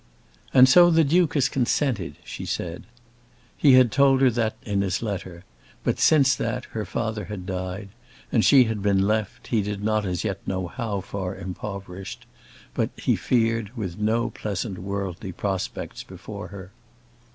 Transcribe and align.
"And 0.51 0.67
so 0.67 0.89
the 0.89 1.03
Duke 1.03 1.35
has 1.35 1.47
consented," 1.47 2.15
she 2.23 2.43
said. 2.43 2.85
He 3.55 3.73
had 3.73 3.91
told 3.91 4.19
her 4.21 4.31
that 4.31 4.55
in 4.63 4.81
his 4.81 5.03
letter, 5.03 5.43
but, 5.83 5.99
since 5.99 6.33
that, 6.37 6.65
her 6.71 6.85
father 6.85 7.25
had 7.25 7.45
died, 7.45 7.89
and 8.31 8.43
she 8.43 8.63
had 8.63 8.81
been 8.81 9.05
left, 9.05 9.45
he 9.49 9.61
did 9.61 9.83
not 9.83 10.03
as 10.03 10.23
yet 10.23 10.39
know 10.47 10.65
how 10.65 11.01
far 11.01 11.35
impoverished, 11.35 12.25
but, 12.73 12.89
he 12.97 13.15
feared, 13.15 13.77
with 13.77 13.99
no 13.99 14.31
pleasant 14.31 14.79
worldly 14.79 15.31
prospects 15.31 16.01
before 16.01 16.47
her. 16.47 16.71